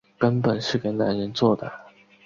[0.17, 1.71] 根本是给男人做的